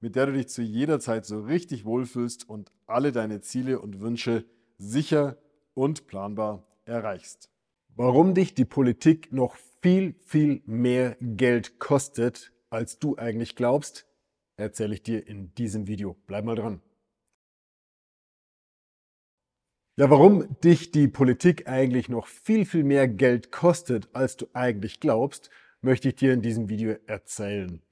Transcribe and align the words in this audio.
mit 0.00 0.16
der 0.16 0.26
du 0.26 0.32
dich 0.32 0.48
zu 0.48 0.62
jeder 0.62 0.98
Zeit 1.00 1.26
so 1.26 1.40
richtig 1.40 1.84
wohlfühlst 1.84 2.48
und 2.48 2.72
alle 2.86 3.12
deine 3.12 3.40
Ziele 3.40 3.80
und 3.80 4.00
Wünsche 4.00 4.44
sicher 4.78 5.38
und 5.74 6.06
planbar 6.06 6.66
erreichst. 6.84 7.50
Warum 7.96 8.34
dich 8.34 8.54
die 8.54 8.64
Politik 8.64 9.32
noch 9.32 9.56
viel, 9.82 10.14
viel 10.20 10.62
mehr 10.66 11.16
Geld 11.20 11.78
kostet, 11.78 12.52
als 12.70 12.98
du 12.98 13.16
eigentlich 13.16 13.56
glaubst, 13.56 14.06
erzähle 14.56 14.94
ich 14.94 15.02
dir 15.02 15.26
in 15.26 15.54
diesem 15.54 15.86
Video. 15.86 16.16
Bleib 16.26 16.44
mal 16.44 16.56
dran. 16.56 16.80
Ja, 19.96 20.08
warum 20.08 20.58
dich 20.60 20.92
die 20.92 21.08
Politik 21.08 21.68
eigentlich 21.68 22.08
noch 22.08 22.26
viel, 22.26 22.64
viel 22.64 22.84
mehr 22.84 23.06
Geld 23.06 23.52
kostet, 23.52 24.08
als 24.14 24.36
du 24.36 24.46
eigentlich 24.54 25.00
glaubst, 25.00 25.50
möchte 25.82 26.08
ich 26.08 26.14
dir 26.14 26.32
in 26.32 26.40
diesem 26.40 26.70
Video 26.70 26.96
erzählen. 27.06 27.82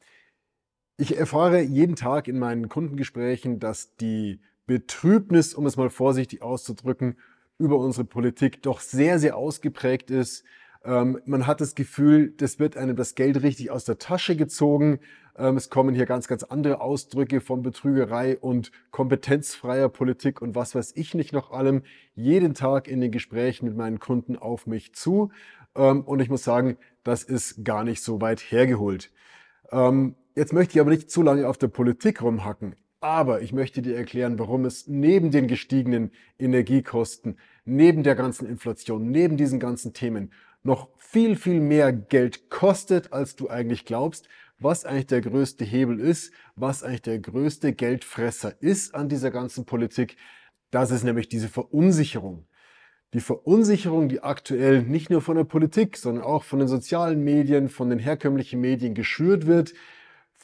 Ich 1.01 1.17
erfahre 1.17 1.61
jeden 1.61 1.95
Tag 1.95 2.27
in 2.27 2.41
meinen 2.41 2.69
Kundengesprächen, 2.69 3.61
dass 3.61 3.95
die 3.99 4.41
Betrübnis, 4.67 5.55
um 5.55 5.65
es 5.65 5.77
mal 5.77 5.91
vorsichtig 5.91 6.43
auszudrücken, 6.43 7.17
über 7.57 7.79
unsere 7.79 8.05
Politik 8.05 8.63
doch 8.63 8.81
sehr, 8.81 9.21
sehr 9.21 9.37
ausgeprägt 9.37 10.11
ist. 10.11 10.43
Ähm, 10.85 11.21
man 11.25 11.47
hat 11.47 11.61
das 11.61 11.77
Gefühl, 11.77 12.35
das 12.37 12.59
wird 12.59 12.77
einem 12.77 12.97
das 12.97 13.15
Geld 13.15 13.45
richtig 13.45 13.71
aus 13.71 13.85
der 13.85 13.99
Tasche 13.99 14.35
gezogen. 14.35 14.99
Ähm, 15.37 15.57
es 15.57 15.71
kommen 15.71 15.95
hier 15.95 16.05
ganz, 16.05 16.27
ganz 16.27 16.43
andere 16.43 16.81
Ausdrücke 16.81 17.41
von 17.41 17.62
Betrügerei 17.62 18.37
und 18.37 18.73
kompetenzfreier 18.91 19.89
Politik 19.89 20.43
und 20.43 20.57
was 20.57 20.75
weiß 20.75 20.95
ich 20.97 21.15
nicht 21.15 21.33
noch 21.33 21.53
allem 21.53 21.83
jeden 22.17 22.55
Tag 22.55 22.89
in 22.89 23.01
den 23.01 23.12
Gesprächen 23.12 23.67
mit 23.67 23.77
meinen 23.77 24.01
Kunden 24.01 24.37
auf 24.37 24.67
mich 24.67 24.97
zu. 24.97 25.31
Ähm, 25.77 26.01
und 26.01 26.19
ich 26.19 26.29
muss 26.29 26.43
sagen, 26.43 26.77
das 27.05 27.23
ist 27.23 27.65
gar 27.65 27.85
nicht 27.85 28.03
so 28.03 28.21
weit 28.21 28.41
hergeholt. 28.41 29.12
Jetzt 30.39 30.53
möchte 30.53 30.77
ich 30.77 30.81
aber 30.81 30.91
nicht 30.91 31.11
zu 31.11 31.22
lange 31.22 31.48
auf 31.48 31.58
der 31.58 31.67
Politik 31.67 32.22
rumhacken, 32.22 32.77
aber 33.00 33.42
ich 33.42 33.53
möchte 33.53 33.83
dir 33.83 33.97
erklären, 33.97 34.39
warum 34.39 34.67
es 34.67 34.86
neben 34.86 35.33
den 35.33 35.48
gestiegenen 35.48 36.12
Energiekosten, 36.39 37.41
neben 37.64 38.05
der 38.05 38.14
ganzen 38.14 38.47
Inflation, 38.47 39.11
neben 39.11 39.36
diesen 39.36 39.59
ganzen 39.59 39.94
Themen 39.94 40.33
noch 40.62 40.91
viel, 40.97 41.34
viel 41.34 41.59
mehr 41.59 41.92
Geld 41.92 42.50
kostet, 42.50 43.12
als 43.12 43.34
du 43.34 43.48
eigentlich 43.48 43.84
glaubst, 43.84 44.28
was 44.61 44.84
eigentlich 44.84 45.09
der 45.09 45.22
größte 45.22 45.64
Hebel 45.64 45.98
ist, 45.98 46.33
was 46.55 46.84
eigentlich 46.84 47.03
der 47.03 47.19
größte 47.19 47.72
Geldfresser 47.72 48.62
ist 48.62 48.94
an 48.94 49.09
dieser 49.09 49.33
ganzen 49.33 49.64
Politik. 49.64 50.16
Das 50.70 50.92
ist 50.92 51.03
nämlich 51.03 51.28
diese 51.28 51.48
Verunsicherung. 51.48 52.47
Die 53.12 53.20
Verunsicherung, 53.20 54.09
die 54.09 54.22
aktuell 54.22 54.83
nicht 54.84 55.11
nur 55.11 55.20
von 55.20 55.36
der 55.36 55.42
Politik, 55.42 55.97
sondern 55.97 56.22
auch 56.22 56.44
von 56.44 56.61
den 56.61 56.69
sozialen 56.69 57.25
Medien, 57.25 57.69
von 57.69 57.91
den 57.91 57.98
herkömmlichen 57.98 58.61
Medien 58.61 58.94
geschürt 58.94 59.48
wird, 59.48 59.75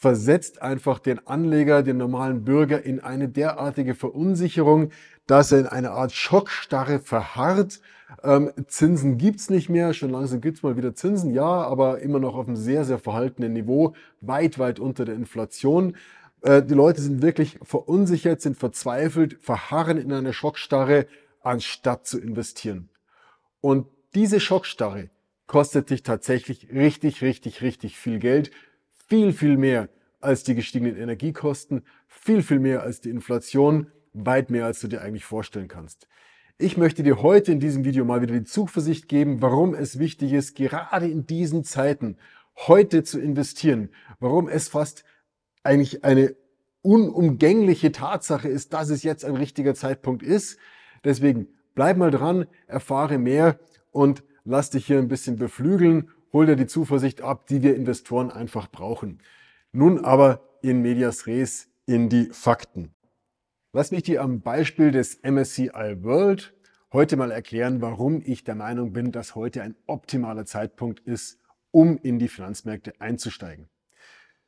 versetzt 0.04 0.60
einfach 0.60 0.98
den 0.98 1.26
Anleger, 1.26 1.82
den 1.82 1.96
normalen 1.96 2.44
Bürger 2.44 2.84
in 2.84 3.00
eine 3.00 3.26
derartige 3.26 3.94
Verunsicherung, 3.94 4.90
dass 5.26 5.50
er 5.50 5.60
in 5.60 5.66
eine 5.66 5.92
Art 5.92 6.12
Schockstarre 6.12 6.98
verharrt. 6.98 7.80
Ähm, 8.22 8.52
Zinsen 8.66 9.16
gibt's 9.16 9.48
nicht 9.48 9.70
mehr, 9.70 9.94
schon 9.94 10.10
langsam 10.10 10.42
gibt's 10.42 10.62
mal 10.62 10.76
wieder 10.76 10.94
Zinsen, 10.94 11.32
ja, 11.32 11.46
aber 11.46 12.00
immer 12.00 12.18
noch 12.18 12.34
auf 12.34 12.46
einem 12.46 12.56
sehr, 12.56 12.84
sehr 12.84 12.98
verhaltenen 12.98 13.54
Niveau, 13.54 13.94
weit, 14.20 14.58
weit 14.58 14.78
unter 14.78 15.06
der 15.06 15.14
Inflation. 15.14 15.96
Äh, 16.42 16.62
die 16.62 16.74
Leute 16.74 17.00
sind 17.00 17.22
wirklich 17.22 17.58
verunsichert, 17.62 18.42
sind 18.42 18.58
verzweifelt, 18.58 19.38
verharren 19.40 19.96
in 19.96 20.12
einer 20.12 20.34
Schockstarre, 20.34 21.06
anstatt 21.40 22.06
zu 22.06 22.20
investieren. 22.20 22.90
Und 23.62 23.86
diese 24.14 24.38
Schockstarre 24.38 25.08
kostet 25.46 25.88
dich 25.88 26.02
tatsächlich 26.02 26.70
richtig, 26.74 27.22
richtig, 27.22 27.62
richtig 27.62 27.96
viel 27.96 28.18
Geld 28.18 28.50
viel, 29.08 29.32
viel 29.32 29.56
mehr 29.56 29.88
als 30.24 30.44
die 30.44 30.54
gestiegenen 30.54 30.96
Energiekosten, 30.96 31.84
viel, 32.06 32.42
viel 32.42 32.58
mehr 32.58 32.82
als 32.82 33.00
die 33.00 33.10
Inflation, 33.10 33.90
weit 34.12 34.50
mehr 34.50 34.66
als 34.66 34.80
du 34.80 34.88
dir 34.88 35.02
eigentlich 35.02 35.24
vorstellen 35.24 35.68
kannst. 35.68 36.08
Ich 36.58 36.76
möchte 36.76 37.02
dir 37.02 37.22
heute 37.22 37.52
in 37.52 37.60
diesem 37.60 37.84
Video 37.84 38.04
mal 38.04 38.22
wieder 38.22 38.34
die 38.34 38.44
Zuversicht 38.44 39.08
geben, 39.08 39.42
warum 39.42 39.74
es 39.74 39.98
wichtig 39.98 40.32
ist, 40.32 40.54
gerade 40.54 41.08
in 41.08 41.26
diesen 41.26 41.64
Zeiten 41.64 42.16
heute 42.56 43.02
zu 43.02 43.20
investieren, 43.20 43.90
warum 44.20 44.48
es 44.48 44.68
fast 44.68 45.04
eigentlich 45.64 46.04
eine 46.04 46.36
unumgängliche 46.82 47.92
Tatsache 47.92 48.48
ist, 48.48 48.72
dass 48.72 48.90
es 48.90 49.02
jetzt 49.02 49.24
ein 49.24 49.36
richtiger 49.36 49.74
Zeitpunkt 49.74 50.22
ist. 50.22 50.58
Deswegen 51.02 51.48
bleib 51.74 51.96
mal 51.96 52.10
dran, 52.10 52.46
erfahre 52.66 53.18
mehr 53.18 53.58
und 53.90 54.22
lass 54.44 54.70
dich 54.70 54.86
hier 54.86 54.98
ein 54.98 55.08
bisschen 55.08 55.36
beflügeln 55.36 56.10
hol 56.34 56.46
dir 56.46 56.56
die 56.56 56.66
Zuversicht 56.66 57.22
ab, 57.22 57.46
die 57.46 57.62
wir 57.62 57.76
Investoren 57.76 58.30
einfach 58.30 58.70
brauchen. 58.70 59.20
Nun 59.76 60.04
aber 60.04 60.40
in 60.62 60.82
medias 60.82 61.26
res 61.26 61.68
in 61.84 62.08
die 62.08 62.26
Fakten. 62.26 62.94
Lass 63.72 63.90
mich 63.90 64.04
dir 64.04 64.22
am 64.22 64.40
Beispiel 64.40 64.92
des 64.92 65.18
MSCI 65.24 65.96
World 66.04 66.54
heute 66.92 67.16
mal 67.16 67.32
erklären, 67.32 67.80
warum 67.80 68.22
ich 68.24 68.44
der 68.44 68.54
Meinung 68.54 68.92
bin, 68.92 69.10
dass 69.10 69.34
heute 69.34 69.62
ein 69.62 69.74
optimaler 69.88 70.46
Zeitpunkt 70.46 71.00
ist, 71.00 71.40
um 71.72 71.98
in 71.98 72.20
die 72.20 72.28
Finanzmärkte 72.28 72.92
einzusteigen. 73.00 73.68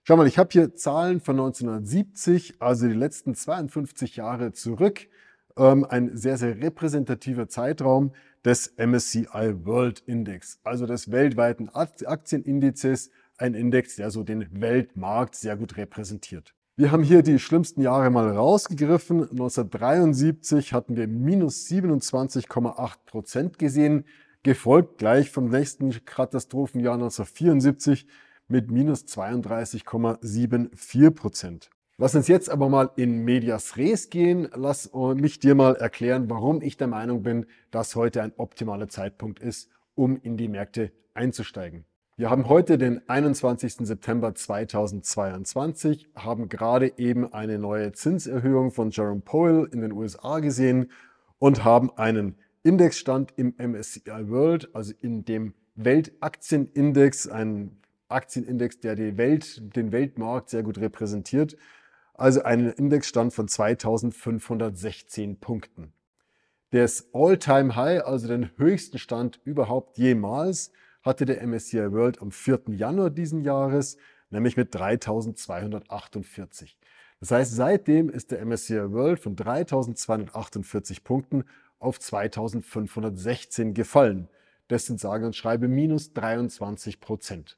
Schau 0.04 0.16
mal, 0.16 0.28
ich 0.28 0.38
habe 0.38 0.50
hier 0.52 0.76
Zahlen 0.76 1.20
von 1.20 1.34
1970, 1.40 2.62
also 2.62 2.86
die 2.86 2.94
letzten 2.94 3.34
52 3.34 4.14
Jahre 4.14 4.52
zurück. 4.52 5.08
Ähm, 5.56 5.84
ein 5.84 6.16
sehr, 6.16 6.36
sehr 6.36 6.60
repräsentativer 6.60 7.48
Zeitraum 7.48 8.12
des 8.44 8.74
MSCI 8.76 9.64
World 9.64 10.04
Index, 10.06 10.60
also 10.62 10.86
des 10.86 11.10
weltweiten 11.10 11.68
Aktienindizes, 11.68 13.10
ein 13.38 13.54
Index, 13.54 13.96
der 13.96 14.10
so 14.10 14.22
den 14.22 14.46
Weltmarkt 14.60 15.34
sehr 15.34 15.56
gut 15.56 15.76
repräsentiert. 15.76 16.54
Wir 16.78 16.92
haben 16.92 17.02
hier 17.02 17.22
die 17.22 17.38
schlimmsten 17.38 17.80
Jahre 17.80 18.10
mal 18.10 18.28
rausgegriffen. 18.28 19.22
1973 19.22 20.74
hatten 20.74 20.96
wir 20.96 21.08
minus 21.08 21.66
27,8 21.68 22.96
Prozent 23.06 23.58
gesehen, 23.58 24.04
gefolgt 24.42 24.98
gleich 24.98 25.30
vom 25.30 25.48
nächsten 25.48 26.04
Katastrophenjahr 26.04 26.94
1974 26.94 28.06
mit 28.48 28.70
minus 28.70 29.06
32,74 29.06 31.10
Prozent. 31.12 31.70
Lass 31.98 32.14
uns 32.14 32.28
jetzt 32.28 32.50
aber 32.50 32.68
mal 32.68 32.90
in 32.96 33.24
Medias 33.24 33.78
Res 33.78 34.10
gehen. 34.10 34.48
Lass 34.54 34.92
mich 34.92 35.38
dir 35.38 35.54
mal 35.54 35.76
erklären, 35.76 36.28
warum 36.28 36.60
ich 36.60 36.76
der 36.76 36.88
Meinung 36.88 37.22
bin, 37.22 37.46
dass 37.70 37.96
heute 37.96 38.22
ein 38.22 38.34
optimaler 38.36 38.88
Zeitpunkt 38.88 39.40
ist, 39.40 39.70
um 39.94 40.20
in 40.20 40.36
die 40.36 40.48
Märkte 40.48 40.92
einzusteigen. 41.14 41.86
Wir 42.16 42.30
haben 42.30 42.48
heute 42.48 42.78
den 42.78 43.06
21. 43.08 43.86
September 43.86 44.34
2022, 44.34 46.08
haben 46.14 46.48
gerade 46.48 46.98
eben 46.98 47.32
eine 47.32 47.58
neue 47.58 47.92
Zinserhöhung 47.92 48.70
von 48.70 48.90
Jerome 48.90 49.20
Powell 49.20 49.68
in 49.70 49.82
den 49.82 49.92
USA 49.92 50.40
gesehen 50.40 50.90
und 51.38 51.64
haben 51.64 51.90
einen 51.96 52.36
Indexstand 52.62 53.34
im 53.36 53.54
MSCI 53.58 54.30
World, 54.30 54.74
also 54.74 54.94
in 55.00 55.24
dem 55.24 55.54
Weltaktienindex, 55.74 57.28
einen 57.28 57.82
Aktienindex, 58.08 58.80
der 58.80 58.96
die 58.96 59.18
Welt, 59.18 59.76
den 59.76 59.92
Weltmarkt 59.92 60.50
sehr 60.50 60.62
gut 60.62 60.78
repräsentiert 60.78 61.56
also 62.16 62.42
einen 62.42 62.72
Indexstand 62.72 63.32
von 63.34 63.46
2516 63.48 65.38
Punkten. 65.38 65.92
Das 66.70 67.08
All-Time-High, 67.12 68.04
also 68.04 68.28
den 68.28 68.50
höchsten 68.56 68.98
Stand 68.98 69.40
überhaupt 69.44 69.98
jemals, 69.98 70.72
hatte 71.06 71.24
der 71.24 71.46
MSCI 71.46 71.92
World 71.92 72.20
am 72.20 72.32
4. 72.32 72.62
Januar 72.72 73.10
diesen 73.10 73.42
Jahres, 73.42 73.96
nämlich 74.28 74.56
mit 74.56 74.74
3248. 74.74 76.76
Das 77.20 77.30
heißt, 77.30 77.54
seitdem 77.54 78.10
ist 78.10 78.32
der 78.32 78.44
MSCI 78.44 78.92
World 78.92 79.20
von 79.20 79.36
3248 79.36 81.04
Punkten 81.04 81.44
auf 81.78 82.00
2516 82.00 83.72
gefallen. 83.72 84.28
Das 84.68 84.86
sind 84.86 85.00
sage 85.00 85.24
und 85.24 85.36
schreibe 85.36 85.68
minus 85.68 86.12
23 86.12 87.00
Prozent. 87.00 87.56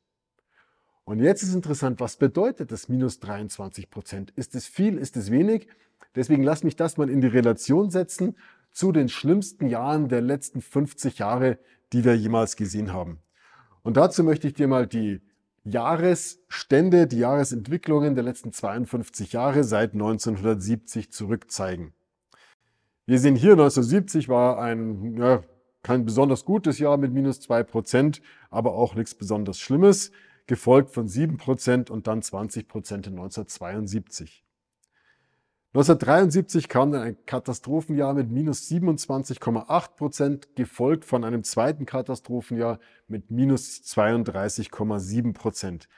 Und 1.04 1.20
jetzt 1.20 1.42
ist 1.42 1.54
interessant, 1.54 2.00
was 2.00 2.16
bedeutet 2.16 2.70
das 2.70 2.88
minus 2.88 3.18
23 3.18 3.88
Prozent? 3.88 4.30
Ist 4.36 4.54
es 4.54 4.66
viel, 4.66 4.98
ist 4.98 5.16
es 5.16 5.30
wenig? 5.30 5.68
Deswegen 6.14 6.42
lass 6.42 6.64
mich 6.64 6.76
das 6.76 6.98
mal 6.98 7.08
in 7.08 7.22
die 7.22 7.28
Relation 7.28 7.90
setzen 7.90 8.36
zu 8.72 8.92
den 8.92 9.08
schlimmsten 9.08 9.68
Jahren 9.68 10.08
der 10.08 10.20
letzten 10.20 10.60
50 10.60 11.18
Jahre, 11.18 11.58
die 11.94 12.04
wir 12.04 12.14
jemals 12.14 12.56
gesehen 12.56 12.92
haben. 12.92 13.20
Und 13.88 13.96
dazu 13.96 14.22
möchte 14.22 14.46
ich 14.46 14.52
dir 14.52 14.68
mal 14.68 14.86
die 14.86 15.22
Jahresstände, 15.64 17.06
die 17.06 17.20
Jahresentwicklungen 17.20 18.14
der 18.14 18.22
letzten 18.22 18.52
52 18.52 19.32
Jahre 19.32 19.64
seit 19.64 19.94
1970 19.94 21.10
zurückzeigen. 21.10 21.94
Wir 23.06 23.18
sehen 23.18 23.34
hier, 23.34 23.52
1970 23.52 24.28
war 24.28 24.58
ein 24.60 25.16
ja, 25.16 25.40
kein 25.82 26.04
besonders 26.04 26.44
gutes 26.44 26.78
Jahr 26.78 26.98
mit 26.98 27.14
minus 27.14 27.40
2%, 27.40 28.20
aber 28.50 28.74
auch 28.74 28.94
nichts 28.94 29.14
besonders 29.14 29.58
Schlimmes, 29.58 30.12
gefolgt 30.46 30.90
von 30.90 31.08
7% 31.08 31.90
und 31.90 32.06
dann 32.06 32.20
20% 32.20 32.92
in 32.92 33.18
1972. 33.18 34.44
1973 35.74 36.70
kam 36.70 36.92
dann 36.92 37.02
ein 37.02 37.26
Katastrophenjahr 37.26 38.14
mit 38.14 38.30
minus 38.30 38.62
27,8 38.70 39.96
Prozent, 39.96 40.56
gefolgt 40.56 41.04
von 41.04 41.24
einem 41.24 41.44
zweiten 41.44 41.84
Katastrophenjahr 41.84 42.78
mit 43.06 43.30
minus 43.30 43.82
32,7 43.82 45.34
Prozent. 45.34 45.88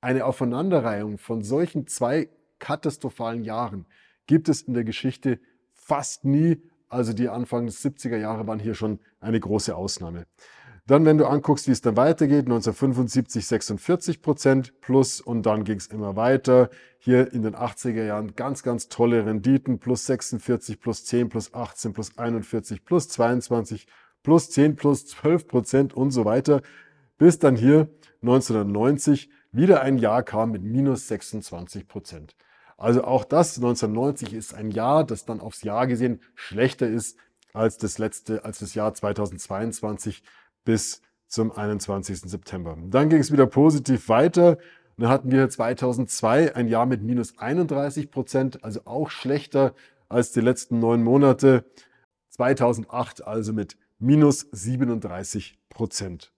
Eine 0.00 0.24
Aufeinanderreihung 0.24 1.18
von 1.18 1.42
solchen 1.42 1.86
zwei 1.86 2.30
katastrophalen 2.58 3.44
Jahren 3.44 3.84
gibt 4.26 4.48
es 4.48 4.62
in 4.62 4.72
der 4.72 4.84
Geschichte 4.84 5.38
fast 5.74 6.24
nie. 6.24 6.62
Also 6.88 7.12
die 7.12 7.28
Anfang 7.28 7.66
des 7.66 7.84
70er 7.84 8.16
Jahre 8.16 8.46
waren 8.46 8.58
hier 8.58 8.74
schon 8.74 9.00
eine 9.20 9.38
große 9.38 9.76
Ausnahme. 9.76 10.26
Dann, 10.86 11.04
wenn 11.04 11.18
du 11.18 11.26
anguckst, 11.26 11.68
wie 11.68 11.72
es 11.72 11.82
dann 11.82 11.96
weitergeht, 11.96 12.46
1975 12.46 13.46
46 13.46 14.22
Prozent 14.22 14.80
plus 14.80 15.20
und 15.20 15.44
dann 15.44 15.64
ging 15.64 15.78
es 15.78 15.86
immer 15.86 16.16
weiter. 16.16 16.70
Hier 16.98 17.32
in 17.32 17.42
den 17.42 17.54
80er 17.54 18.04
Jahren 18.04 18.34
ganz, 18.34 18.62
ganz 18.62 18.88
tolle 18.88 19.24
Renditen, 19.24 19.78
plus 19.78 20.06
46, 20.06 20.80
plus 20.80 21.04
10, 21.04 21.28
plus 21.28 21.54
18, 21.54 21.92
plus 21.92 22.18
41, 22.18 22.84
plus 22.84 23.08
22, 23.08 23.86
plus 24.22 24.50
10, 24.50 24.76
plus 24.76 25.06
12 25.06 25.46
Prozent 25.46 25.94
und 25.94 26.10
so 26.10 26.24
weiter. 26.24 26.62
Bis 27.18 27.38
dann 27.38 27.56
hier 27.56 27.88
1990 28.22 29.30
wieder 29.52 29.82
ein 29.82 29.98
Jahr 29.98 30.22
kam 30.22 30.52
mit 30.52 30.62
minus 30.62 31.08
26 31.08 31.88
Prozent. 31.88 32.36
Also 32.76 33.04
auch 33.04 33.24
das 33.24 33.56
1990 33.56 34.32
ist 34.32 34.54
ein 34.54 34.70
Jahr, 34.70 35.04
das 35.04 35.26
dann 35.26 35.40
aufs 35.40 35.62
Jahr 35.62 35.86
gesehen 35.86 36.20
schlechter 36.34 36.88
ist 36.88 37.18
als 37.52 37.76
das 37.76 37.98
letzte, 37.98 38.44
als 38.44 38.60
das 38.60 38.74
Jahr 38.74 38.94
2022 38.94 40.22
bis 40.64 41.02
zum 41.26 41.52
21. 41.52 42.22
September. 42.22 42.76
Dann 42.88 43.08
ging 43.08 43.20
es 43.20 43.32
wieder 43.32 43.46
positiv 43.46 44.08
weiter. 44.08 44.58
Dann 44.96 45.08
hatten 45.08 45.30
wir 45.30 45.48
2002 45.48 46.54
ein 46.54 46.68
Jahr 46.68 46.86
mit 46.86 47.02
minus 47.02 47.38
31 47.38 48.10
Prozent, 48.10 48.64
also 48.64 48.82
auch 48.84 49.10
schlechter 49.10 49.74
als 50.08 50.32
die 50.32 50.40
letzten 50.40 50.78
neun 50.80 51.02
Monate. 51.02 51.64
2008 52.30 53.26
also 53.26 53.52
mit 53.52 53.76
minus 53.98 54.46
37 54.52 55.58
Prozent. 55.68 56.32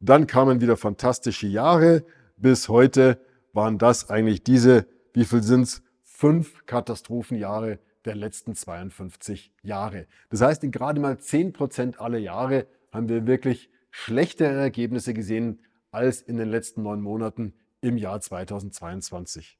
Dann 0.00 0.26
kamen 0.26 0.60
wieder 0.60 0.76
fantastische 0.76 1.46
Jahre. 1.46 2.04
Bis 2.36 2.68
heute 2.68 3.20
waren 3.52 3.78
das 3.78 4.10
eigentlich 4.10 4.42
diese, 4.42 4.86
wie 5.12 5.24
viel 5.24 5.42
sind's? 5.42 5.82
Fünf 6.02 6.66
Katastrophenjahre 6.66 7.78
der 8.04 8.14
letzten 8.14 8.54
52 8.54 9.52
Jahre. 9.62 10.06
Das 10.30 10.40
heißt, 10.40 10.64
in 10.64 10.70
gerade 10.70 11.00
mal 11.00 11.18
10 11.18 11.52
Prozent 11.52 12.00
aller 12.00 12.18
Jahre 12.18 12.66
haben 12.92 13.08
wir 13.08 13.26
wirklich 13.26 13.70
schlechtere 13.90 14.54
Ergebnisse 14.54 15.14
gesehen 15.14 15.60
als 15.90 16.22
in 16.22 16.36
den 16.36 16.48
letzten 16.48 16.82
neun 16.82 17.00
Monaten 17.00 17.54
im 17.80 17.96
Jahr 17.96 18.20
2022. 18.20 19.58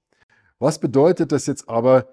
Was 0.59 0.79
bedeutet 0.79 1.33
das 1.33 1.47
jetzt 1.47 1.69
aber 1.69 2.07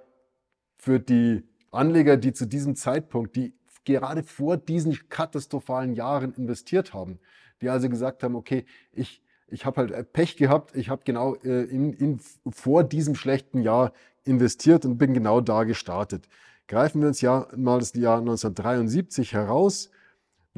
für 0.77 0.99
die 0.99 1.43
Anleger, 1.71 2.17
die 2.17 2.33
zu 2.33 2.47
diesem 2.47 2.75
Zeitpunkt, 2.75 3.35
die 3.35 3.53
gerade 3.85 4.23
vor 4.23 4.57
diesen 4.57 4.97
katastrophalen 5.09 5.93
Jahren 5.93 6.33
investiert 6.33 6.93
haben, 6.93 7.19
die 7.61 7.69
also 7.69 7.89
gesagt 7.89 8.23
haben, 8.23 8.35
okay, 8.35 8.65
ich, 8.91 9.21
ich 9.47 9.65
habe 9.65 9.81
halt 9.81 10.13
Pech 10.13 10.37
gehabt, 10.37 10.75
ich 10.75 10.89
habe 10.89 11.01
genau 11.05 11.35
äh, 11.35 11.63
in, 11.63 11.93
in, 11.93 12.19
vor 12.49 12.83
diesem 12.83 13.15
schlechten 13.15 13.61
Jahr 13.61 13.93
investiert 14.23 14.85
und 14.85 14.97
bin 14.97 15.13
genau 15.13 15.41
da 15.41 15.63
gestartet. 15.63 16.27
Greifen 16.67 17.01
wir 17.01 17.07
uns 17.07 17.21
ja 17.21 17.47
mal 17.55 17.79
das 17.79 17.93
Jahr 17.93 18.19
1973 18.19 19.33
heraus. 19.33 19.89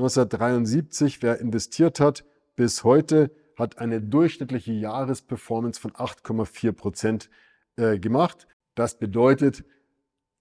1973, 0.02 1.22
wer 1.22 1.40
investiert 1.40 2.00
hat, 2.00 2.26
bis 2.56 2.84
heute 2.84 3.32
hat 3.56 3.78
eine 3.78 4.02
durchschnittliche 4.02 4.74
Jahresperformance 4.74 5.80
von 5.80 5.92
8,4 5.92 6.72
Prozent 6.72 7.30
äh, 7.76 8.00
gemacht. 8.00 8.48
Das 8.76 8.98
bedeutet, 8.98 9.64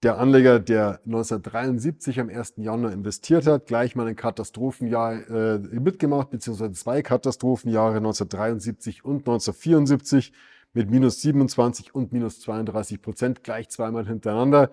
der 0.01 0.17
Anleger, 0.17 0.59
der 0.59 0.99
1973 1.05 2.19
am 2.19 2.29
1. 2.29 2.53
Januar 2.57 2.91
investiert 2.91 3.45
hat, 3.45 3.67
gleich 3.67 3.95
mal 3.95 4.07
ein 4.07 4.15
Katastrophenjahr 4.15 5.29
äh, 5.29 5.59
mitgemacht, 5.59 6.31
beziehungsweise 6.31 6.71
zwei 6.71 7.03
Katastrophenjahre 7.03 7.97
1973 7.97 9.05
und 9.05 9.19
1974 9.19 10.33
mit 10.73 10.89
minus 10.89 11.21
27 11.21 11.93
und 11.93 12.13
minus 12.13 12.39
32 12.39 12.99
Prozent, 12.99 13.43
gleich 13.43 13.69
zweimal 13.69 14.07
hintereinander. 14.07 14.71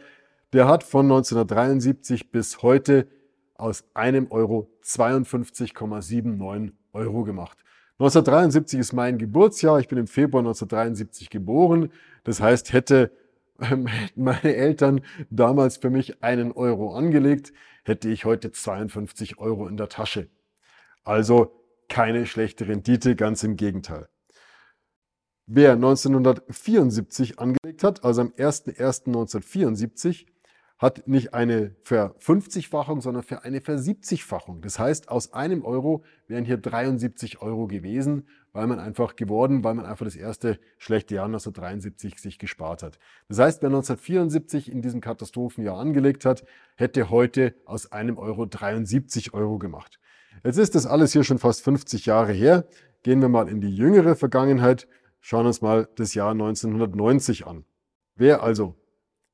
Der 0.54 0.66
hat 0.66 0.82
von 0.82 1.04
1973 1.04 2.30
bis 2.30 2.62
heute 2.62 3.06
aus 3.58 3.84
einem 3.92 4.30
Euro 4.30 4.70
52,79 4.88 6.72
Euro 6.92 7.24
gemacht. 7.24 7.58
1973 7.98 8.78
ist 8.80 8.92
mein 8.92 9.18
Geburtsjahr. 9.18 9.80
Ich 9.80 9.88
bin 9.88 9.98
im 9.98 10.06
Februar 10.06 10.40
1973 10.40 11.30
geboren. 11.30 11.90
Das 12.24 12.40
heißt, 12.40 12.72
hätte 12.72 13.10
ähm, 13.60 13.88
meine 14.16 14.54
Eltern 14.54 15.00
damals 15.30 15.76
für 15.76 15.90
mich 15.90 16.22
einen 16.22 16.52
Euro 16.52 16.94
angelegt, 16.94 17.52
hätte 17.84 18.08
ich 18.08 18.24
heute 18.24 18.52
52 18.52 19.38
Euro 19.38 19.66
in 19.66 19.76
der 19.76 19.88
Tasche. 19.88 20.28
Also 21.04 21.52
keine 21.88 22.26
schlechte 22.26 22.68
Rendite, 22.68 23.16
ganz 23.16 23.42
im 23.42 23.56
Gegenteil. 23.56 24.08
Wer 25.46 25.72
1974 25.72 27.38
angelegt 27.38 27.82
hat, 27.82 28.04
also 28.04 28.20
am 28.20 28.28
01.01.1974, 28.28 30.26
hat 30.78 31.08
nicht 31.08 31.34
eine 31.34 31.74
Ver-50-fachung, 31.82 33.00
sondern 33.00 33.24
für 33.24 33.42
eine 33.42 33.60
Ver-70-fachung. 33.60 34.60
Das 34.60 34.78
heißt, 34.78 35.08
aus 35.08 35.32
einem 35.32 35.64
Euro 35.64 36.04
wären 36.28 36.44
hier 36.44 36.56
73 36.56 37.42
Euro 37.42 37.66
gewesen, 37.66 38.28
weil 38.52 38.68
man 38.68 38.78
einfach 38.78 39.16
geworden, 39.16 39.64
weil 39.64 39.74
man 39.74 39.86
einfach 39.86 40.04
das 40.04 40.14
erste 40.14 40.58
schlechte 40.78 41.16
Jahr 41.16 41.26
1973 41.26 42.20
sich 42.20 42.38
gespart 42.38 42.82
hat. 42.84 42.98
Das 43.28 43.38
heißt, 43.38 43.62
wer 43.62 43.68
1974 43.68 44.70
in 44.70 44.80
diesem 44.80 45.00
Katastrophenjahr 45.00 45.76
angelegt 45.76 46.24
hat, 46.24 46.44
hätte 46.76 47.10
heute 47.10 47.54
aus 47.64 47.90
einem 47.90 48.16
Euro 48.16 48.46
73 48.46 49.34
Euro 49.34 49.58
gemacht. 49.58 49.98
Jetzt 50.44 50.58
ist 50.58 50.76
das 50.76 50.86
alles 50.86 51.12
hier 51.12 51.24
schon 51.24 51.38
fast 51.38 51.62
50 51.62 52.06
Jahre 52.06 52.32
her. 52.32 52.66
Gehen 53.02 53.20
wir 53.20 53.28
mal 53.28 53.48
in 53.48 53.60
die 53.60 53.74
jüngere 53.74 54.14
Vergangenheit, 54.14 54.86
schauen 55.20 55.46
uns 55.46 55.60
mal 55.60 55.88
das 55.96 56.14
Jahr 56.14 56.30
1990 56.30 57.46
an. 57.46 57.64
Wer 58.14 58.42
also 58.42 58.76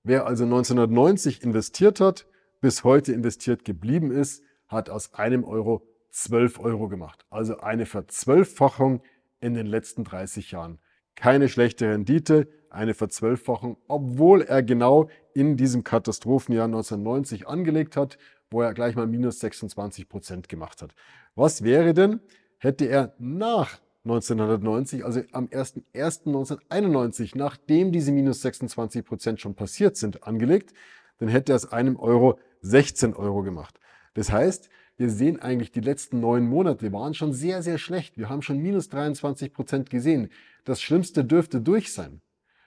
Wer 0.06 0.26
also 0.26 0.44
1990 0.44 1.42
investiert 1.42 1.98
hat, 1.98 2.26
bis 2.60 2.84
heute 2.84 3.14
investiert 3.14 3.64
geblieben 3.64 4.10
ist, 4.10 4.42
hat 4.68 4.90
aus 4.90 5.14
einem 5.14 5.44
Euro 5.44 5.80
12 6.10 6.60
Euro 6.60 6.88
gemacht. 6.88 7.24
Also 7.30 7.60
eine 7.60 7.86
Verzwölffachung 7.86 9.00
in 9.40 9.54
den 9.54 9.66
letzten 9.66 10.04
30 10.04 10.50
Jahren. 10.50 10.78
Keine 11.14 11.48
schlechte 11.48 11.88
Rendite, 11.88 12.48
eine 12.68 12.92
Verzwölffachung, 12.92 13.78
obwohl 13.88 14.42
er 14.42 14.62
genau 14.62 15.08
in 15.32 15.56
diesem 15.56 15.84
Katastrophenjahr 15.84 16.66
1990 16.66 17.48
angelegt 17.48 17.96
hat, 17.96 18.18
wo 18.50 18.60
er 18.60 18.74
gleich 18.74 18.96
mal 18.96 19.06
minus 19.06 19.40
26 19.40 20.06
Prozent 20.10 20.50
gemacht 20.50 20.82
hat. 20.82 20.94
Was 21.34 21.64
wäre 21.64 21.94
denn, 21.94 22.20
hätte 22.58 22.84
er 22.84 23.14
nach 23.18 23.80
1990, 24.04 25.04
also 25.04 25.22
am 25.32 25.46
01.01.1991, 25.46 27.32
nachdem 27.36 27.90
diese 27.90 28.12
minus 28.12 28.42
26 28.42 29.04
Prozent 29.04 29.40
schon 29.40 29.54
passiert 29.54 29.96
sind, 29.96 30.26
angelegt, 30.26 30.74
dann 31.18 31.28
hätte 31.28 31.52
er 31.52 31.56
aus 31.56 31.72
einem 31.72 31.96
Euro 31.96 32.38
16 32.60 33.14
Euro 33.14 33.42
gemacht. 33.42 33.80
Das 34.14 34.30
heißt, 34.30 34.68
wir 34.96 35.10
sehen 35.10 35.40
eigentlich, 35.40 35.72
die 35.72 35.80
letzten 35.80 36.20
neun 36.20 36.46
Monate 36.46 36.92
waren 36.92 37.14
schon 37.14 37.32
sehr, 37.32 37.62
sehr 37.62 37.78
schlecht. 37.78 38.16
Wir 38.16 38.28
haben 38.28 38.42
schon 38.42 38.58
minus 38.58 38.88
23 38.90 39.52
Prozent 39.52 39.90
gesehen. 39.90 40.30
Das 40.64 40.80
Schlimmste 40.80 41.24
dürfte 41.24 41.60
durch 41.60 41.92
sein. 41.92 42.20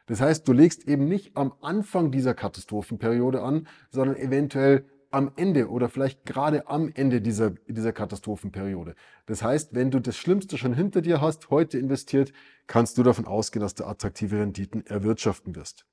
Das 0.08 0.22
heißt, 0.22 0.48
du 0.48 0.54
legst 0.54 0.88
eben 0.88 1.08
nicht 1.08 1.38
am 1.38 1.54
Anfang 1.62 2.12
dieser 2.12 2.34
Katastrophenperiode 2.34 3.42
an, 3.44 3.68
sondern 3.92 4.18
eventuell 4.18 4.86
am 5.12 5.32
Ende 5.36 5.70
oder 5.70 5.90
vielleicht 5.90 6.26
gerade 6.26 6.68
am 6.68 6.92
Ende 6.94 7.22
dieser, 7.22 7.52
dieser 7.68 7.94
Katastrophenperiode. 7.94 8.96
Das 9.26 9.44
heißt, 9.44 9.74
wenn 9.74 9.92
du 9.92 10.00
das 10.00 10.18
Schlimmste 10.18 10.58
schon 10.58 10.74
hinter 10.74 11.02
dir 11.02 11.22
hast, 11.22 11.50
heute 11.50 11.78
investiert, 11.78 12.34
kannst 12.68 12.98
du 12.98 13.04
davon 13.04 13.26
ausgehen, 13.26 13.62
dass 13.62 13.76
du 13.76 13.86
attraktive 13.86 14.40
Renditen 14.40 14.86
erwirtschaften 14.86 15.56
wirst. 15.56 15.86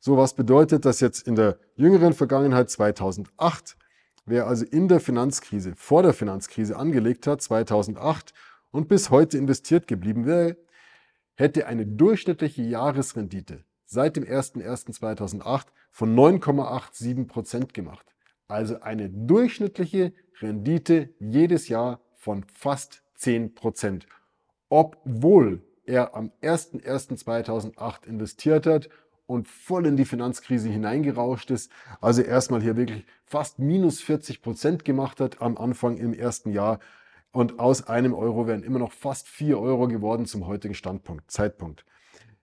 So, 0.00 0.16
was 0.16 0.34
bedeutet 0.34 0.84
das 0.84 1.00
jetzt 1.00 1.26
in 1.26 1.34
der 1.34 1.58
jüngeren 1.76 2.12
Vergangenheit 2.12 2.70
2008? 2.70 3.76
Wer 4.26 4.46
also 4.46 4.64
in 4.64 4.88
der 4.88 5.00
Finanzkrise, 5.00 5.74
vor 5.76 6.02
der 6.02 6.14
Finanzkrise 6.14 6.76
angelegt 6.76 7.26
hat, 7.26 7.42
2008 7.42 8.32
und 8.70 8.88
bis 8.88 9.10
heute 9.10 9.36
investiert 9.38 9.86
geblieben 9.86 10.26
wäre, 10.26 10.56
hätte 11.34 11.66
eine 11.66 11.86
durchschnittliche 11.86 12.62
Jahresrendite 12.62 13.64
seit 13.86 14.16
dem 14.16 14.24
01.01.2008 14.24 15.66
von 15.90 16.14
9,87 16.14 17.26
Prozent 17.26 17.74
gemacht. 17.74 18.13
Also 18.48 18.80
eine 18.80 19.08
durchschnittliche 19.10 20.12
Rendite 20.40 21.10
jedes 21.18 21.68
Jahr 21.68 22.00
von 22.16 22.44
fast 22.52 23.02
10 23.16 23.54
Prozent. 23.54 24.06
Obwohl 24.68 25.62
er 25.84 26.14
am 26.14 26.30
01.01.2008 26.42 28.06
investiert 28.06 28.66
hat 28.66 28.88
und 29.26 29.48
voll 29.48 29.86
in 29.86 29.96
die 29.96 30.04
Finanzkrise 30.04 30.68
hineingerauscht 30.68 31.50
ist. 31.50 31.70
Also 32.00 32.22
erstmal 32.22 32.62
hier 32.62 32.76
wirklich 32.76 33.04
fast 33.24 33.58
minus 33.58 34.00
40 34.00 34.42
Prozent 34.42 34.84
gemacht 34.84 35.20
hat 35.20 35.40
am 35.40 35.56
Anfang 35.56 35.96
im 35.96 36.12
ersten 36.12 36.50
Jahr. 36.50 36.80
Und 37.32 37.58
aus 37.58 37.88
einem 37.88 38.14
Euro 38.14 38.46
wären 38.46 38.62
immer 38.62 38.78
noch 38.78 38.92
fast 38.92 39.28
4 39.28 39.58
Euro 39.58 39.88
geworden 39.88 40.26
zum 40.26 40.46
heutigen 40.46 40.74
Standpunkt, 40.74 41.30
Zeitpunkt. 41.30 41.84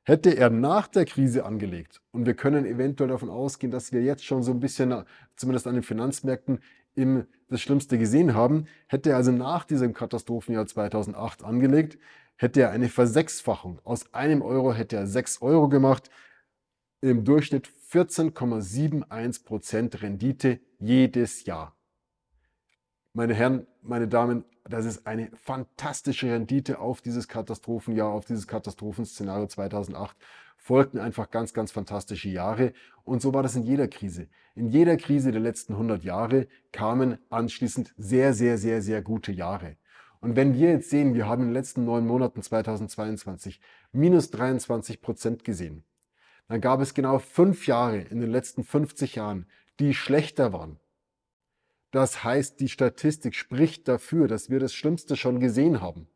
Hätte 0.04 0.36
er 0.36 0.50
nach 0.50 0.88
der 0.88 1.06
Krise 1.06 1.46
angelegt, 1.46 2.02
und 2.12 2.26
wir 2.26 2.34
können 2.34 2.66
eventuell 2.66 3.10
davon 3.10 3.30
ausgehen, 3.30 3.72
dass 3.72 3.92
wir 3.92 4.02
jetzt 4.02 4.26
schon 4.26 4.42
so 4.42 4.52
ein 4.52 4.60
bisschen, 4.60 5.04
zumindest 5.36 5.68
an 5.68 5.76
den 5.76 5.84
Finanzmärkten, 5.84 6.60
im, 6.96 7.28
das 7.48 7.62
Schlimmste 7.62 7.98
gesehen 7.98 8.34
haben, 8.34 8.66
hätte 8.88 9.12
er 9.12 9.18
also 9.18 9.32
nach 9.32 9.64
diesem 9.64 9.94
Katastrophenjahr 9.94 10.66
2008 10.66 11.44
angelegt, 11.44 11.98
hätte 12.36 12.62
er 12.62 12.72
eine 12.72 12.90
Versechsfachung. 12.90 13.80
Aus 13.84 14.14
einem 14.14 14.42
Euro 14.42 14.74
hätte 14.74 14.98
er 14.98 15.08
6 15.08 15.42
Euro 15.42 15.70
gemacht, 15.70 16.10
im 17.02 17.24
Durchschnitt 17.24 17.70
14,71% 17.92 20.02
Rendite 20.02 20.60
jedes 20.80 21.46
Jahr. 21.46 21.76
Meine 23.14 23.34
Herren, 23.34 23.68
meine 23.82 24.08
Damen, 24.08 24.46
das 24.64 24.86
ist 24.86 25.08
eine 25.08 25.30
fantastische 25.36 26.32
Rendite 26.32 26.80
auf 26.80 27.02
dieses 27.02 27.28
Katastrophenjahr, 27.28 28.10
auf 28.10 28.26
dieses 28.26 28.48
Katastrophenszenario 28.48 29.48
2008. 29.48 30.16
Folgten 30.58 31.00
einfach 31.00 31.32
ganz, 31.32 31.54
ganz 31.54 31.72
fantastische 31.72 32.30
Jahre. 32.30 32.74
Und 33.04 33.22
so 33.22 33.34
war 33.34 33.42
das 33.42 33.56
in 33.56 33.64
jeder 33.64 33.88
Krise. 33.88 34.28
In 34.54 34.68
jeder 34.68 34.98
Krise 34.98 35.32
der 35.32 35.42
letzten 35.42 35.74
100 35.74 36.04
Jahre 36.04 36.48
kamen 36.72 37.18
anschließend 37.30 37.94
sehr, 37.98 38.34
sehr, 38.34 38.58
sehr, 38.60 38.82
sehr 38.82 39.02
gute 39.02 39.32
Jahre. 39.32 39.78
Und 40.20 40.36
wenn 40.36 40.54
wir 40.54 40.70
jetzt 40.70 40.92
sehen, 40.92 41.16
wir 41.16 41.28
haben 41.28 41.42
in 41.42 41.48
den 41.48 41.56
letzten 41.56 41.84
neun 41.84 42.06
Monaten 42.06 42.44
2022 42.44 43.60
minus 43.92 44.30
23 44.30 45.02
Prozent 45.02 45.44
gesehen, 45.44 45.84
dann 46.48 46.62
gab 46.62 46.80
es 46.82 46.94
genau 46.94 47.18
fünf 47.18 47.66
Jahre 47.66 47.98
in 47.98 48.20
den 48.20 48.30
letzten 48.30 48.64
50 48.64 49.16
Jahren, 49.16 49.48
die 49.80 49.96
schlechter 49.96 50.54
waren. 50.54 50.80
Das 51.92 52.24
heißt, 52.24 52.60
die 52.60 52.70
Statistik 52.70 53.36
spricht 53.36 53.88
dafür, 53.88 54.28
dass 54.28 54.50
wir 54.50 54.60
das 54.60 54.74
Schlimmste 54.74 55.18
schon 55.18 55.40
gesehen 55.40 55.82
haben. 55.82 56.08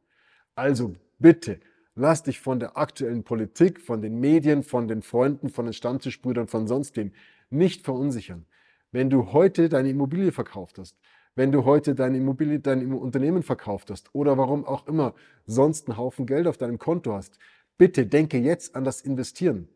Also 0.55 0.95
bitte, 1.19 1.59
lass 1.95 2.23
dich 2.23 2.39
von 2.39 2.59
der 2.59 2.77
aktuellen 2.77 3.23
Politik, 3.23 3.81
von 3.81 4.01
den 4.01 4.19
Medien, 4.19 4.63
von 4.63 4.87
den 4.87 5.01
Freunden, 5.01 5.49
von 5.49 5.65
den 5.65 5.73
Stammtischbrüdern, 5.73 6.47
von 6.47 6.67
sonst 6.67 6.95
wem 6.95 7.11
nicht 7.49 7.83
verunsichern. 7.83 8.45
Wenn 8.91 9.09
du 9.09 9.33
heute 9.33 9.67
deine 9.67 9.89
Immobilie 9.89 10.31
verkauft 10.31 10.77
hast, 10.79 10.97
wenn 11.35 11.51
du 11.51 11.65
heute 11.65 11.95
deine 11.95 12.17
Immobilie, 12.17 12.59
dein 12.59 12.93
Unternehmen 12.93 13.43
verkauft 13.43 13.91
hast 13.91 14.15
oder 14.15 14.37
warum 14.37 14.63
auch 14.63 14.87
immer 14.87 15.13
sonst 15.45 15.89
einen 15.89 15.97
Haufen 15.97 16.25
Geld 16.25 16.47
auf 16.47 16.57
deinem 16.57 16.79
Konto 16.79 17.13
hast, 17.13 17.37
bitte 17.77 18.05
denke 18.05 18.37
jetzt 18.37 18.75
an 18.75 18.85
das 18.85 19.01
Investieren. 19.01 19.67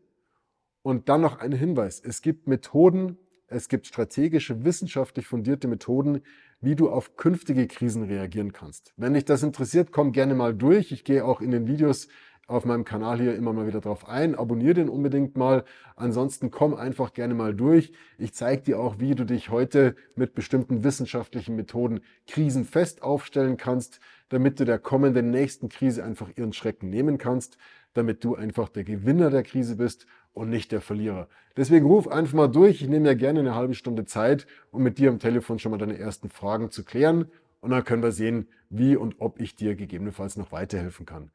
Und 0.82 1.10
dann 1.10 1.20
noch 1.20 1.38
ein 1.38 1.52
Hinweis. 1.52 2.00
Es 2.00 2.22
gibt 2.22 2.48
Methoden, 2.48 3.18
es 3.50 3.68
gibt 3.68 3.86
strategische, 3.86 4.64
wissenschaftlich 4.64 5.26
fundierte 5.26 5.68
Methoden, 5.68 6.22
wie 6.60 6.76
du 6.76 6.88
auf 6.88 7.16
künftige 7.16 7.66
Krisen 7.66 8.04
reagieren 8.04 8.52
kannst. 8.52 8.92
Wenn 8.96 9.14
dich 9.14 9.24
das 9.24 9.42
interessiert, 9.42 9.92
komm 9.92 10.12
gerne 10.12 10.34
mal 10.34 10.54
durch. 10.54 10.92
Ich 10.92 11.04
gehe 11.04 11.24
auch 11.24 11.40
in 11.40 11.50
den 11.50 11.66
Videos 11.66 12.08
auf 12.46 12.64
meinem 12.64 12.84
Kanal 12.84 13.20
hier 13.20 13.36
immer 13.36 13.52
mal 13.52 13.66
wieder 13.66 13.80
drauf 13.80 14.08
ein. 14.08 14.34
Abonnier 14.34 14.74
den 14.74 14.88
unbedingt 14.88 15.36
mal. 15.36 15.64
Ansonsten 15.94 16.50
komm 16.50 16.74
einfach 16.74 17.12
gerne 17.12 17.34
mal 17.34 17.54
durch. 17.54 17.92
Ich 18.18 18.34
zeige 18.34 18.62
dir 18.62 18.80
auch, 18.80 18.98
wie 18.98 19.14
du 19.14 19.24
dich 19.24 19.50
heute 19.50 19.94
mit 20.16 20.34
bestimmten 20.34 20.82
wissenschaftlichen 20.82 21.54
Methoden 21.54 22.00
krisenfest 22.26 23.02
aufstellen 23.02 23.56
kannst, 23.56 24.00
damit 24.30 24.58
du 24.58 24.64
der 24.64 24.78
kommenden 24.78 25.30
nächsten 25.30 25.68
Krise 25.68 26.04
einfach 26.04 26.28
ihren 26.36 26.52
Schrecken 26.52 26.90
nehmen 26.90 27.18
kannst, 27.18 27.56
damit 27.94 28.24
du 28.24 28.34
einfach 28.34 28.68
der 28.68 28.84
Gewinner 28.84 29.30
der 29.30 29.42
Krise 29.42 29.76
bist 29.76 30.06
und 30.32 30.50
nicht 30.50 30.72
der 30.72 30.80
Verlierer. 30.80 31.28
Deswegen 31.56 31.86
ruf 31.86 32.08
einfach 32.08 32.34
mal 32.34 32.48
durch. 32.48 32.82
Ich 32.82 32.88
nehme 32.88 33.08
ja 33.08 33.14
gerne 33.14 33.40
eine 33.40 33.54
halbe 33.54 33.74
Stunde 33.74 34.04
Zeit, 34.04 34.46
um 34.70 34.82
mit 34.82 34.98
dir 34.98 35.10
am 35.10 35.18
Telefon 35.18 35.58
schon 35.58 35.72
mal 35.72 35.78
deine 35.78 35.98
ersten 35.98 36.30
Fragen 36.30 36.70
zu 36.70 36.84
klären. 36.84 37.26
Und 37.60 37.70
dann 37.70 37.84
können 37.84 38.02
wir 38.02 38.12
sehen, 38.12 38.48
wie 38.70 38.96
und 38.96 39.16
ob 39.18 39.40
ich 39.40 39.56
dir 39.56 39.74
gegebenenfalls 39.74 40.36
noch 40.36 40.52
weiterhelfen 40.52 41.04
kann. 41.04 41.30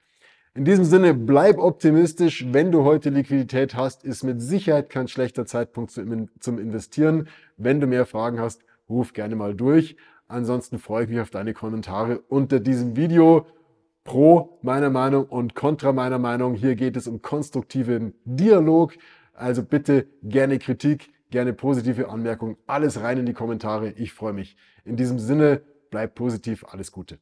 In 0.56 0.64
diesem 0.64 0.86
Sinne, 0.86 1.14
bleib 1.14 1.58
optimistisch. 1.58 2.46
Wenn 2.52 2.72
du 2.72 2.84
heute 2.84 3.10
Liquidität 3.10 3.76
hast, 3.76 4.06
ist 4.06 4.24
mit 4.24 4.42
Sicherheit 4.42 4.90
kein 4.90 5.10
schlechter 5.10 5.46
Zeitpunkt 5.46 5.92
zum 5.92 6.60
Investieren. 6.60 7.28
Wenn 7.58 7.82
du 7.82 7.88
mehr 7.88 8.06
Fragen 8.06 8.40
hast, 8.40 8.64
ruf 8.88 9.12
gerne 9.12 9.36
mal 9.36 9.54
durch. 9.54 9.98
Ansonsten 10.28 10.80
freue 10.80 11.04
ich 11.04 11.10
mich 11.10 11.20
auf 11.20 11.30
deine 11.30 11.54
Kommentare 11.54 12.20
unter 12.30 12.62
diesem 12.62 12.96
Video 12.96 13.46
pro 14.06 14.60
meiner 14.62 14.90
Meinung 14.90 15.26
und 15.26 15.56
kontra 15.56 15.92
meiner 15.92 16.20
Meinung. 16.20 16.54
Hier 16.54 16.76
geht 16.76 16.96
es 16.96 17.08
um 17.08 17.22
konstruktiven 17.22 18.14
Dialog. 18.24 18.94
Also 19.34 19.64
bitte 19.64 20.08
gerne 20.24 20.60
Kritik, 20.60 21.10
gerne 21.32 21.52
positive 21.52 22.08
Anmerkungen, 22.08 22.56
alles 22.68 23.02
rein 23.02 23.18
in 23.18 23.26
die 23.26 23.34
Kommentare. 23.34 23.90
Ich 23.90 24.14
freue 24.14 24.32
mich. 24.32 24.56
In 24.86 24.96
diesem 24.96 25.20
Sinne, 25.20 25.62
bleib 25.90 26.16
positiv, 26.16 26.64
alles 26.70 26.94
Gute. 26.94 27.20